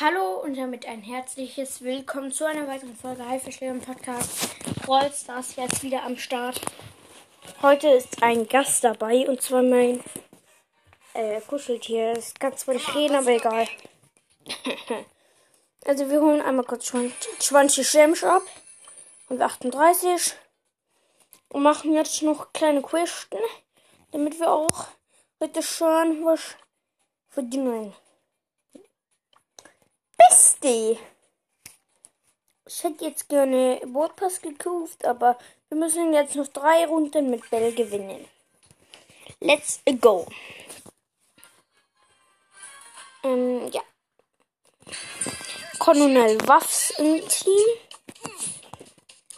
Hallo 0.00 0.36
und 0.44 0.56
damit 0.56 0.86
ein 0.86 1.02
herzliches 1.02 1.82
Willkommen 1.82 2.30
zu 2.30 2.44
einer 2.44 2.68
weiteren 2.68 2.94
Folge 2.94 3.28
Haifischleben 3.28 3.80
Podcast. 3.80 4.48
Brawl 4.82 5.10
Stars 5.12 5.56
jetzt 5.56 5.82
wieder 5.82 6.04
am 6.04 6.16
Start. 6.16 6.60
Heute 7.62 7.88
ist 7.88 8.22
ein 8.22 8.46
Gast 8.46 8.84
dabei 8.84 9.28
und 9.28 9.42
zwar 9.42 9.64
mein 9.64 10.00
äh, 11.14 11.40
Kuscheltier. 11.40 12.12
Es 12.12 12.32
kann 12.34 12.56
zwar 12.56 12.74
nicht 12.74 12.94
reden, 12.94 13.16
aber 13.16 13.30
egal. 13.30 13.66
also 15.84 16.08
wir 16.08 16.20
holen 16.20 16.42
einmal 16.42 16.64
kurz 16.64 16.92
20 17.40 17.90
Gems 17.90 18.22
ab 18.22 18.42
und 19.28 19.42
38 19.42 20.36
und 21.48 21.64
machen 21.64 21.92
jetzt 21.94 22.22
noch 22.22 22.52
kleine 22.52 22.82
Questen, 22.82 23.38
damit 24.12 24.38
wir 24.38 24.52
auch 24.52 24.86
richtig 25.40 25.68
schön 25.68 26.24
was 26.24 26.54
verdienen. 27.30 27.96
Beste. 30.60 30.98
Ich 32.66 32.84
hätte 32.84 33.04
jetzt 33.04 33.28
gerne 33.28 33.80
Wortpass 33.86 34.40
gekauft, 34.40 35.04
aber 35.04 35.38
wir 35.68 35.78
müssen 35.78 36.12
jetzt 36.12 36.36
noch 36.36 36.48
drei 36.48 36.86
Runden 36.86 37.30
mit 37.30 37.48
Bell 37.50 37.72
gewinnen. 37.72 38.26
Let's 39.40 39.80
go. 40.00 40.26
Ähm, 43.24 43.70
ja. 43.72 43.80
Colonel 45.78 46.38
Waffs 46.46 46.90
im 46.98 47.26
Team. 47.28 47.66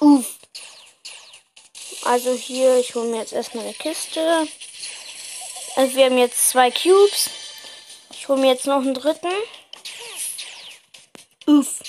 Uff. 0.00 0.38
Also 2.04 2.32
hier, 2.32 2.78
ich 2.78 2.94
hole 2.94 3.08
mir 3.08 3.18
jetzt 3.18 3.34
erstmal 3.34 3.64
eine 3.64 3.74
Kiste. 3.74 4.46
Also 5.76 5.96
wir 5.96 6.06
haben 6.06 6.18
jetzt 6.18 6.48
zwei 6.48 6.70
Cubes. 6.70 7.28
Ich 8.12 8.28
hole 8.28 8.40
mir 8.40 8.52
jetzt 8.52 8.66
noch 8.66 8.80
einen 8.80 8.94
dritten. 8.94 9.28
Uff. 11.48 11.80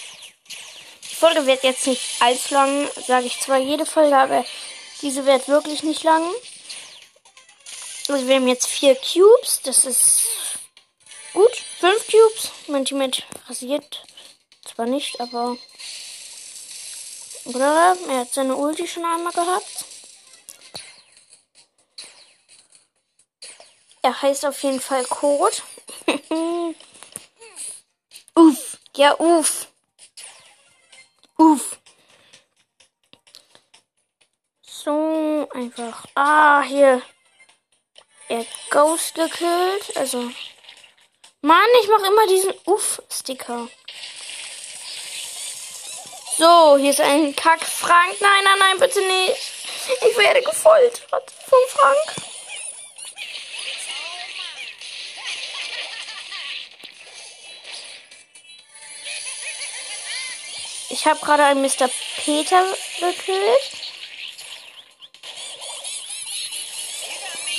Die 1.12 1.16
Folge 1.16 1.45
wird 1.45 1.63
jetzt 1.63 1.86
nicht 1.86 2.22
allzu 2.22 2.53
lang, 2.53 2.89
sage 3.06 3.25
ich 3.25 3.42
zwar 3.42 3.58
jede 3.58 3.86
Folge, 3.86 4.16
aber 4.16 4.45
diese 5.02 5.25
wird 5.25 5.50
wirklich 5.50 5.83
nicht 5.83 6.03
lang. 6.03 6.23
Also 8.08 8.25
wir 8.25 8.36
haben 8.36 8.48
jetzt 8.48 8.67
vier 8.67 8.95
Cubes, 8.95 9.59
das 9.64 9.83
ist 9.83 10.23
gut. 11.33 11.52
Fünf 11.81 12.08
Cubes. 12.08 12.52
Mein 12.67 12.86
Teammate 12.86 13.23
rasiert 13.50 14.06
zwar 14.64 14.86
nicht, 14.86 15.20
aber 15.20 15.58
oder? 17.44 17.98
Er 18.08 18.20
hat 18.20 18.33
seine 18.33 18.55
Ulti 18.55 18.88
schon 18.88 19.03
einmal 19.03 19.33
gehabt. 19.33 19.86
Er 24.03 24.22
heißt 24.22 24.45
auf 24.45 24.64
jeden 24.64 24.80
Fall 24.80 25.03
Code. 25.03 25.58
Ja, 29.00 29.16
uff. 29.17 29.67
Uff. 31.38 31.78
So, 34.61 35.47
einfach. 35.53 36.05
Ah, 36.16 36.61
hier. 36.64 37.02
Er 38.27 38.45
Ghost 38.70 39.16
gekillt. 39.16 39.95
Also. 39.95 40.30
Mann, 41.39 41.70
ich 41.81 41.88
mache 41.88 42.08
immer 42.08 42.27
diesen 42.27 42.53
Uff-Sticker. 42.66 43.70
So, 46.38 46.77
hier 46.77 46.89
ist 46.89 47.00
ein 47.00 47.33
Kack-Frank. 47.33 48.20
Nein, 48.20 48.44
nein, 48.44 48.59
nein, 48.59 48.80
bitte 48.80 49.00
nicht. 49.00 49.53
Ich 50.09 50.17
werde 50.17 50.42
gefoltert 50.42 51.31
von 51.47 51.59
Frank. 51.70 52.28
Ich 60.92 61.06
habe 61.06 61.20
gerade 61.20 61.44
einen 61.44 61.62
Mr. 61.62 61.88
Peter 62.18 62.66
gekillt. 63.00 63.72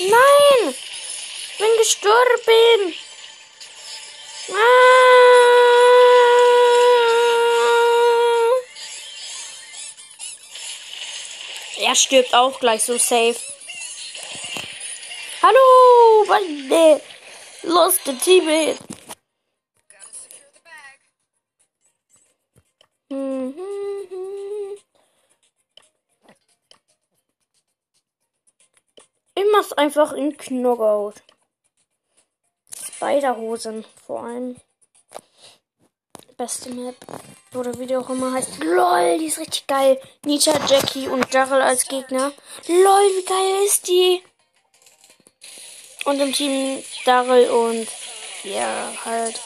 Nein! 0.00 0.74
Ich 0.74 1.58
bin 1.58 1.76
gestorben! 1.78 2.94
Ah! 4.50 5.10
Er 11.78 11.94
stirbt 11.94 12.34
auch 12.34 12.58
gleich 12.58 12.82
so 12.82 12.98
safe. 12.98 13.36
Hallo, 15.42 16.24
Bande! 16.26 17.00
Lost 17.62 18.00
the 18.06 18.12
Ich 29.40 29.46
mach's 29.52 29.72
einfach 29.72 30.12
in 30.12 30.36
Knockout. 30.36 31.14
Spiderhosen 32.76 33.86
vor 34.06 34.24
allem. 34.24 34.56
Beste 36.36 36.68
Map. 36.68 36.94
Oder 37.54 37.78
wie 37.78 37.86
die 37.86 37.96
auch 37.96 38.10
immer 38.10 38.34
heißt. 38.34 38.62
LOL, 38.62 39.18
die 39.18 39.26
ist 39.26 39.38
richtig 39.38 39.66
geil. 39.66 39.98
Nita, 40.26 40.52
Jackie 40.66 41.08
und 41.08 41.32
Daryl 41.32 41.62
als 41.62 41.88
Gegner. 41.88 42.32
LOL, 42.66 43.16
wie 43.16 43.24
geil 43.24 43.64
ist 43.64 43.88
die? 43.88 44.22
Und 46.04 46.20
im 46.20 46.34
Team 46.34 46.84
Daryl 47.06 47.48
und 47.48 47.88
ja, 48.44 48.92
halt. 49.06 49.40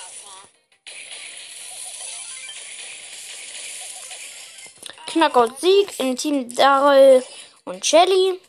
Knockout-Sieg 5.07 6.01
im 6.01 6.17
Team 6.17 6.53
Daryl 6.53 7.23
und 7.65 7.87
Shelly. 7.87 8.41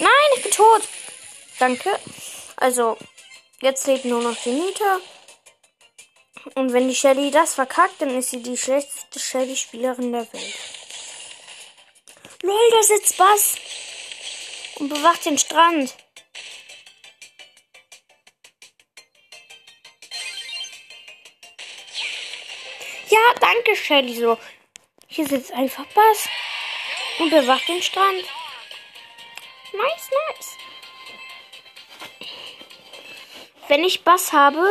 Nein, 0.00 0.10
ich 0.36 0.42
bin 0.44 0.47
tot. 0.58 0.82
Danke. 1.58 1.98
Also, 2.56 2.98
jetzt 3.60 3.86
lebt 3.86 4.04
nur 4.04 4.22
noch 4.22 4.36
die 4.42 4.50
Nita. 4.50 5.00
Und 6.54 6.72
wenn 6.72 6.88
die 6.88 6.94
Shelly 6.94 7.30
das 7.30 7.54
verkackt, 7.54 8.00
dann 8.00 8.16
ist 8.16 8.30
sie 8.30 8.42
die 8.42 8.56
schlechteste 8.56 9.18
Shelly-Spielerin 9.18 10.12
der 10.12 10.32
Welt. 10.32 10.54
Lol, 12.42 12.70
da 12.70 12.82
sitzt 12.82 13.16
Bass. 13.16 13.56
Und 14.76 14.88
bewacht 14.88 15.24
den 15.24 15.38
Strand. 15.38 15.94
Ja, 23.08 23.34
danke, 23.40 23.74
Shelly. 23.74 24.14
So, 24.14 24.38
hier 25.08 25.26
sitzt 25.26 25.52
einfach 25.52 25.84
Bass 25.86 26.28
und 27.18 27.30
bewacht 27.30 27.68
den 27.68 27.82
Strand. 27.82 28.24
Nice, 29.72 30.10
nice. 30.10 30.37
Wenn 33.68 33.84
ich 33.84 34.02
Bass 34.02 34.32
habe, 34.32 34.66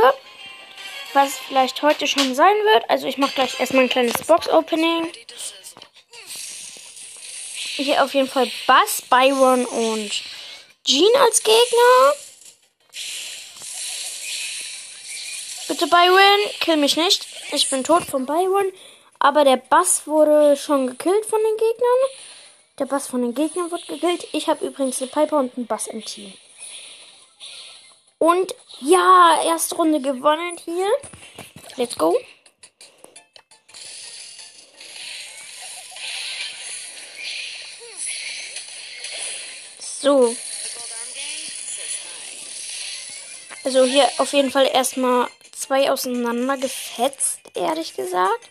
was 1.13 1.38
vielleicht 1.38 1.81
heute 1.84 2.08
schon 2.08 2.34
sein 2.34 2.56
wird, 2.74 2.90
also 2.90 3.08
ich 3.08 3.18
mache 3.19 3.35
gleich 3.35 3.59
erstmal 3.59 3.84
ein 3.84 3.90
kleines 3.90 4.24
Box-Opening. 4.25 5.12
Hier 7.75 8.03
auf 8.03 8.16
jeden 8.16 8.28
Fall 8.28 8.52
Bass, 8.66 9.03
Byron 9.03 9.66
und 9.66 10.12
Jean 10.84 11.16
als 11.19 11.44
Gegner. 11.44 12.13
Bitte 15.68 15.88
Byron, 15.88 16.52
kill 16.59 16.78
mich 16.78 16.97
nicht. 16.97 17.28
Ich 17.52 17.69
bin 17.69 17.84
tot 17.84 18.03
von 18.03 18.25
Byron. 18.25 18.72
Aber 19.19 19.44
der 19.44 19.57
Bass 19.57 20.07
wurde 20.07 20.57
schon 20.57 20.88
gekillt 20.88 21.25
von 21.25 21.40
den 21.40 21.57
Gegnern. 21.57 22.02
Der 22.80 22.86
Bass 22.86 23.07
von 23.07 23.22
den 23.22 23.36
Gegnern 23.36 23.69
wird 23.69 23.88
gekillt. 23.88 24.28
Ich 24.31 24.47
habe 24.47 24.66
übrigens 24.66 25.02
eine 25.02 25.12
Piper 25.12 25.38
und 25.38 25.56
einen 25.56 25.68
Bass 25.68 25.88
im 25.88 26.03
Team. 26.03 26.34
Und 28.19 28.55
ja, 28.79 29.42
erste 29.45 29.75
Runde 29.75 30.01
gewonnen 30.01 30.57
hier. 30.63 30.89
Let's 31.75 31.95
go. 31.95 32.18
So. 39.80 40.36
Also 43.63 43.83
hier 43.83 44.09
auf 44.19 44.31
jeden 44.33 44.50
Fall 44.50 44.69
erstmal 44.74 45.27
zwei 45.51 45.92
auseinander 45.92 46.57
gefetzt, 46.57 47.42
ehrlich 47.53 47.95
gesagt. 47.95 48.50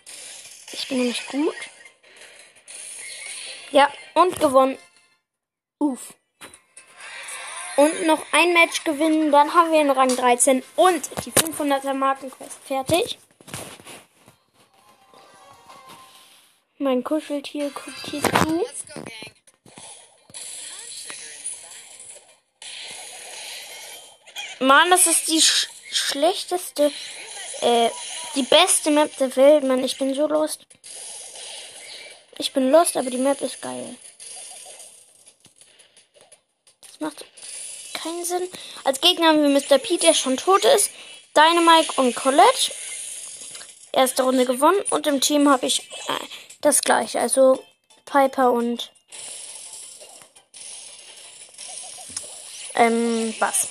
Ich 0.71 0.87
bin 0.87 0.99
nämlich 0.99 1.25
gut. 1.27 1.55
Ja, 3.71 3.91
und 4.13 4.39
gewonnen. 4.39 4.77
Uff. 5.79 6.13
Und 7.77 8.07
noch 8.07 8.25
ein 8.31 8.53
Match 8.53 8.83
gewinnen, 8.83 9.31
dann 9.31 9.53
haben 9.53 9.71
wir 9.71 9.77
den 9.77 9.91
Rang 9.91 10.15
13 10.15 10.63
und 10.75 11.09
die 11.25 11.31
500er 11.31 11.93
Markenquest 11.93 12.57
fertig. 12.65 13.19
Mein 16.79 17.03
Kuscheltier 17.03 17.69
guckt 17.69 18.07
hier 18.09 18.21
zu. 18.23 18.65
Mann, 24.59 24.89
das 24.89 25.05
ist 25.05 25.27
die 25.27 25.41
sch 25.41 25.69
schlechteste, 25.91 26.91
äh, 27.61 27.89
die 28.35 28.43
beste 28.43 28.89
Map 28.89 29.15
der 29.17 29.35
Welt, 29.35 29.63
Mann. 29.63 29.83
Ich 29.83 29.99
bin 29.99 30.15
so 30.15 30.27
lost. 30.27 30.65
Ich 32.39 32.53
bin 32.53 32.71
lost, 32.71 32.97
aber 32.97 33.11
die 33.11 33.17
Map 33.17 33.39
ist 33.41 33.61
geil. 33.61 33.95
Das 36.81 36.99
macht 36.99 37.25
keinen 38.07 38.25
Sinn. 38.25 38.49
Als 38.83 39.01
Gegner 39.01 39.27
haben 39.27 39.41
wir 39.41 39.49
Mr. 39.49 39.77
P, 39.77 39.97
der 39.97 40.13
schon 40.13 40.37
tot 40.37 40.63
ist. 40.63 40.89
Dynamite 41.35 41.93
und 41.97 42.15
Colette. 42.15 42.71
Erste 43.91 44.23
Runde 44.23 44.45
gewonnen. 44.45 44.81
Und 44.89 45.07
im 45.07 45.21
Team 45.21 45.49
habe 45.49 45.65
ich 45.65 45.79
äh, 46.07 46.25
das 46.61 46.81
gleiche. 46.81 47.19
Also 47.19 47.63
Piper 48.05 48.51
und 48.51 48.91
ähm, 52.75 53.33
was? 53.39 53.67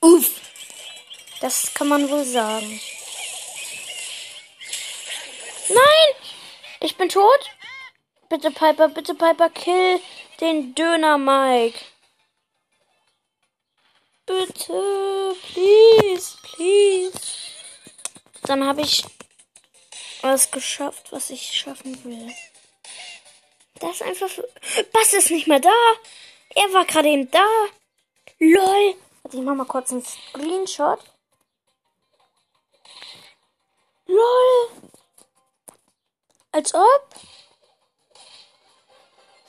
Uff. 0.00 0.30
Das 1.40 1.74
kann 1.74 1.88
man 1.88 2.08
wohl 2.08 2.24
sagen. 2.24 2.80
Nein! 5.68 6.21
Ich 6.82 6.96
bin 6.96 7.08
tot. 7.08 7.50
Bitte 8.28 8.50
Piper, 8.50 8.88
bitte 8.88 9.14
Piper, 9.14 9.50
kill 9.50 10.00
den 10.40 10.74
Döner 10.74 11.16
Mike. 11.16 11.78
Bitte, 14.26 15.36
please, 15.52 16.36
please. 16.42 17.20
Dann 18.42 18.66
habe 18.66 18.80
ich 18.80 19.04
was 20.22 20.50
geschafft, 20.50 21.12
was 21.12 21.30
ich 21.30 21.52
schaffen 21.52 22.02
will. 22.04 22.34
Das 23.74 24.00
ist 24.00 24.02
einfach. 24.02 24.30
Bass 24.92 25.12
ist 25.12 25.30
nicht 25.30 25.46
mehr 25.46 25.60
da. 25.60 25.70
Er 26.56 26.72
war 26.72 26.84
gerade 26.84 27.08
eben 27.10 27.30
da. 27.30 27.46
LOL. 28.40 28.96
Warte, 29.22 29.36
ich 29.36 29.42
mach 29.44 29.54
mal 29.54 29.66
kurz 29.66 29.92
einen 29.92 30.04
Screenshot. 30.04 30.98
LOL. 34.06 34.92
Als 36.52 36.74
ob. 36.74 37.06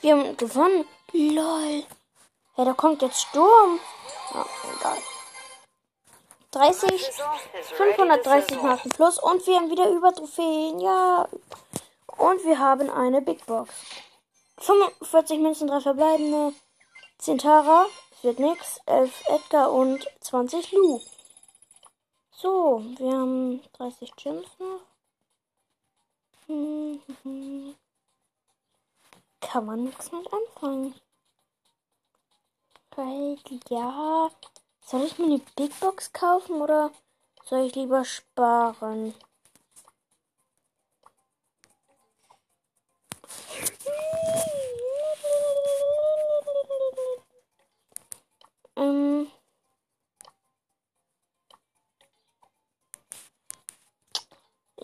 Wir 0.00 0.16
haben 0.16 0.36
gewonnen. 0.38 0.86
LOL. 1.12 1.84
Ja, 2.56 2.64
da 2.64 2.72
kommt 2.72 3.02
jetzt 3.02 3.20
Sturm. 3.20 3.78
Ja, 4.32 4.46
egal. 4.76 4.98
30, 6.50 7.10
530 7.76 8.62
Marken 8.62 8.90
plus 8.90 9.18
und 9.18 9.46
wir 9.46 9.56
haben 9.56 9.70
wieder 9.70 9.88
über 9.90 10.14
Trophäen. 10.14 10.80
Ja. 10.80 11.28
Und 12.16 12.44
wir 12.44 12.58
haben 12.58 12.90
eine 12.90 13.20
Big 13.22 13.44
Box. 13.46 13.74
45 14.58 15.40
Münzen, 15.40 15.68
3 15.68 15.80
verbleibende. 15.80 16.54
10 17.18 17.38
Tara, 17.38 17.86
wird 18.22 18.38
nix. 18.38 18.80
11 18.86 19.28
Edgar 19.28 19.72
und 19.72 20.06
20 20.20 20.72
Lu. 20.72 21.00
So, 22.30 22.82
wir 22.98 23.12
haben 23.12 23.62
30 23.76 24.14
Gems 24.16 24.46
noch. 24.58 24.93
Kann 26.46 27.00
man 29.66 29.84
nichts 29.84 30.12
mit 30.12 30.32
anfangen. 30.32 30.94
Weil, 32.96 33.38
ja. 33.70 34.30
Soll 34.86 35.04
ich 35.04 35.18
mir 35.18 35.26
eine 35.26 35.40
Big 35.56 35.78
Box 35.80 36.12
kaufen 36.12 36.60
oder 36.60 36.90
soll 37.44 37.66
ich 37.66 37.74
lieber 37.74 38.04
sparen? 38.04 39.14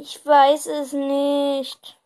Ich 0.03 0.25
weiß 0.25 0.67
es 0.67 0.93
nicht. 0.95 1.99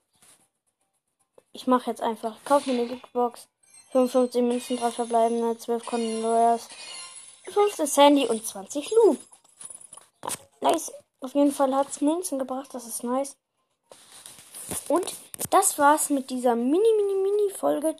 Ich 1.52 1.68
mache 1.68 1.90
jetzt 1.90 2.02
einfach. 2.02 2.34
Kauf 2.44 2.66
mir 2.66 2.72
eine 2.72 2.86
Big 2.86 3.12
Box. 3.12 3.46
55 3.92 4.42
Münzen, 4.42 4.76
3 4.78 4.90
verbleibende, 4.90 5.56
12 5.56 5.86
Condoyers, 5.86 6.68
15 7.44 7.86
Sandy 7.86 8.26
und 8.26 8.44
20 8.44 8.90
Lu. 8.90 9.16
Nice. 10.60 10.92
Auf 11.20 11.34
jeden 11.34 11.52
Fall 11.52 11.72
hat 11.72 11.88
es 11.88 12.00
Münzen 12.00 12.40
gebracht. 12.40 12.74
Das 12.74 12.84
ist 12.84 13.04
nice. 13.04 13.36
Und 14.88 15.14
das 15.50 15.78
war's 15.78 16.10
mit 16.10 16.30
dieser 16.30 16.56
mini, 16.56 16.78
mini, 16.96 17.14
mini 17.14 17.52
Folge. 17.52 17.96